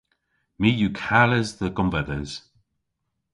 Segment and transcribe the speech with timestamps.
[0.59, 2.31] My yw kales dhe gonvedhes.